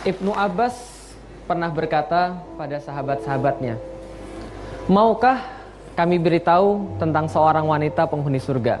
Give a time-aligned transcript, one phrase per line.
[0.00, 0.80] Ibnu Abbas
[1.44, 3.76] pernah berkata pada sahabat-sahabatnya,
[4.88, 5.44] "Maukah
[5.92, 8.80] kami beritahu tentang seorang wanita penghuni surga?"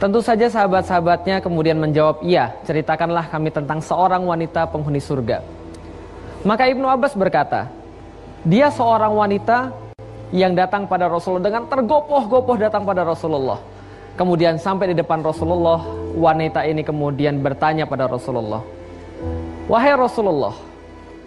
[0.00, 5.44] Tentu saja sahabat-sahabatnya kemudian menjawab, "Iya, ceritakanlah kami tentang seorang wanita penghuni surga."
[6.48, 7.68] Maka Ibnu Abbas berkata,
[8.40, 9.68] "Dia seorang wanita
[10.32, 13.60] yang datang pada Rasulullah dengan tergopoh-gopoh datang pada Rasulullah.
[14.18, 15.84] Kemudian sampai di depan Rasulullah,
[16.16, 18.62] wanita ini kemudian bertanya pada Rasulullah,
[19.64, 20.52] Wahai Rasulullah,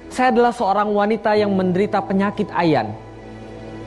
[0.07, 2.93] saya adalah seorang wanita yang menderita penyakit ayan.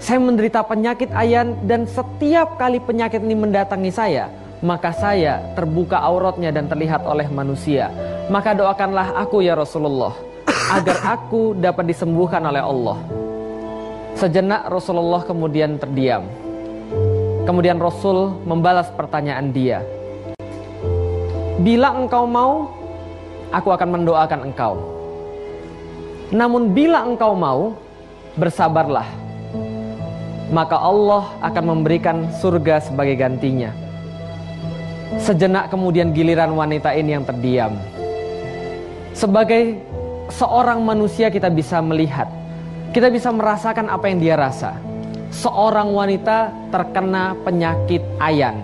[0.01, 4.33] Saya menderita penyakit ayan dan setiap kali penyakit ini mendatangi saya,
[4.65, 7.93] maka saya terbuka auratnya dan terlihat oleh manusia.
[8.33, 10.17] Maka doakanlah aku ya Rasulullah,
[10.73, 12.99] agar aku dapat disembuhkan oleh Allah.
[14.17, 16.25] Sejenak Rasulullah kemudian terdiam.
[17.49, 19.81] Kemudian Rasul membalas pertanyaan dia.
[21.61, 22.80] Bila engkau mau,
[23.51, 24.75] aku akan mendoakan engkau.
[26.31, 27.75] Namun bila engkau mau,
[28.39, 29.07] bersabarlah.
[30.51, 33.71] Maka Allah akan memberikan surga sebagai gantinya.
[35.19, 37.75] Sejenak kemudian giliran wanita ini yang terdiam.
[39.11, 39.79] Sebagai
[40.31, 42.31] seorang manusia kita bisa melihat,
[42.95, 44.79] kita bisa merasakan apa yang dia rasa.
[45.31, 48.59] Seorang wanita terkena penyakit ayan.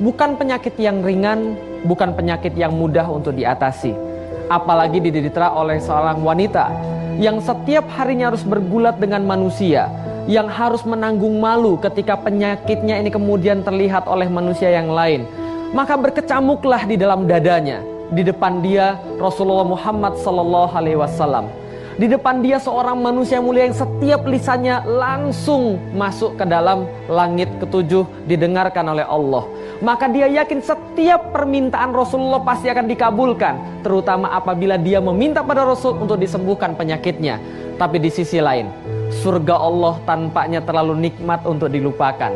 [0.00, 1.56] Bukan penyakit yang ringan,
[1.86, 6.70] bukan penyakit yang mudah untuk diatasi apalagi diderita oleh seorang wanita
[7.16, 9.88] yang setiap harinya harus bergulat dengan manusia,
[10.28, 15.24] yang harus menanggung malu ketika penyakitnya ini kemudian terlihat oleh manusia yang lain.
[15.72, 17.80] Maka berkecamuklah di dalam dadanya,
[18.12, 21.48] di depan dia Rasulullah Muhammad sallallahu alaihi wasallam.
[21.96, 28.04] Di depan dia seorang manusia mulia yang setiap lisannya langsung masuk ke dalam langit ketujuh
[28.28, 29.48] didengarkan oleh Allah.
[29.80, 30.60] Maka dia yakin
[30.96, 33.84] setiap permintaan Rasulullah pasti akan dikabulkan.
[33.84, 37.36] Terutama apabila dia meminta pada Rasul untuk disembuhkan penyakitnya.
[37.76, 38.72] Tapi di sisi lain,
[39.20, 42.32] surga Allah tampaknya terlalu nikmat untuk dilupakan.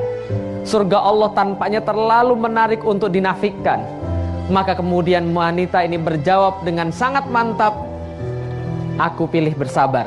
[0.68, 3.80] Surga Allah tampaknya terlalu menarik untuk dinafikkan.
[4.52, 7.72] Maka kemudian wanita ini berjawab dengan sangat mantap
[9.00, 10.04] aku pilih bersabar.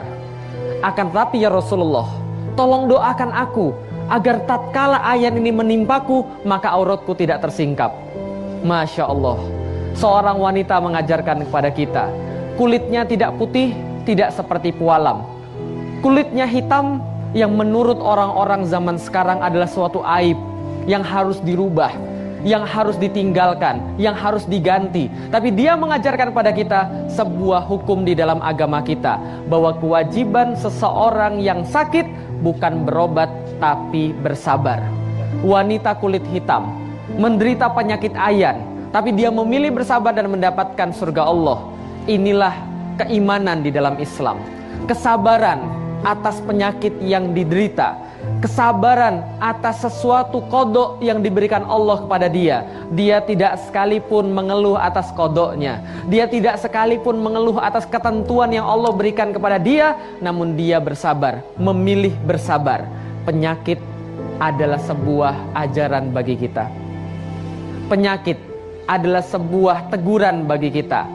[0.86, 2.06] Akan tetapi ya Rasulullah,
[2.54, 3.74] tolong doakan aku
[4.14, 8.14] agar tatkala ayat ini menimpaku, maka auratku tidak tersingkap.
[8.64, 9.38] Masya Allah,
[10.00, 12.08] seorang wanita mengajarkan kepada kita,
[12.56, 13.76] kulitnya tidak putih,
[14.08, 15.28] tidak seperti pualam.
[16.00, 17.04] Kulitnya hitam
[17.36, 20.40] yang menurut orang-orang zaman sekarang adalah suatu aib
[20.88, 21.92] yang harus dirubah
[22.44, 25.08] yang harus ditinggalkan, yang harus diganti.
[25.32, 29.16] Tapi dia mengajarkan pada kita sebuah hukum di dalam agama kita
[29.48, 32.04] bahwa kewajiban seseorang yang sakit
[32.44, 33.32] bukan berobat
[33.64, 34.84] tapi bersabar.
[35.40, 36.83] Wanita kulit hitam
[37.16, 41.60] menderita penyakit ayan, tapi dia memilih bersabar dan mendapatkan surga Allah.
[42.08, 42.56] Inilah
[43.00, 44.40] keimanan di dalam Islam.
[44.88, 45.64] Kesabaran
[46.04, 47.96] atas penyakit yang diderita
[48.44, 52.68] kesabaran atas sesuatu kodok yang diberikan Allah kepada dia.
[52.92, 55.80] Dia tidak sekalipun mengeluh atas kodoknya.
[56.12, 59.96] Dia tidak sekalipun mengeluh atas ketentuan yang Allah berikan kepada dia.
[60.20, 62.84] Namun dia bersabar, memilih bersabar.
[63.24, 63.80] Penyakit
[64.44, 66.83] adalah sebuah ajaran bagi kita.
[67.94, 68.42] Penyakit
[68.90, 71.06] adalah sebuah teguran bagi kita.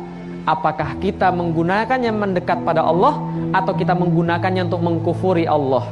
[0.46, 3.18] Apakah kita menggunakannya mendekat pada Allah
[3.50, 5.82] atau kita menggunakannya untuk mengkufuri Allah?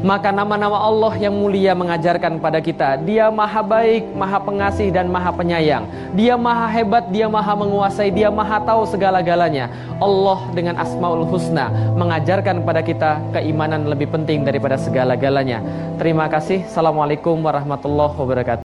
[0.00, 5.28] Maka nama-nama Allah yang mulia mengajarkan pada kita Dia maha baik, maha pengasih dan maha
[5.36, 5.84] penyayang.
[6.16, 9.68] Dia maha hebat, dia maha menguasai, dia maha tahu segala-galanya.
[10.00, 15.60] Allah dengan asmaul husna mengajarkan pada kita keimanan lebih penting daripada segala-galanya.
[16.00, 16.64] Terima kasih.
[16.64, 18.65] Assalamualaikum warahmatullahi wabarakatuh